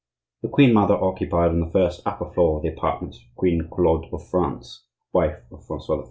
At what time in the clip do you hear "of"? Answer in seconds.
2.57-2.63, 3.19-3.35, 4.11-4.27, 5.51-5.63